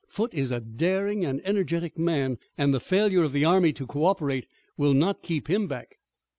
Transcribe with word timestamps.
Foote 0.09 0.33
is 0.33 0.49
a 0.51 0.59
daring 0.59 1.23
and 1.23 1.39
energetic 1.45 1.95
man, 1.95 2.39
and 2.57 2.73
the 2.73 2.79
failure 2.79 3.21
of 3.23 3.33
the 3.33 3.45
army 3.45 3.71
to 3.73 3.85
co 3.85 4.05
operate 4.05 4.47
will 4.75 4.95
not 4.95 5.21
keep 5.21 5.47
him 5.47 5.67
back." 5.67 5.99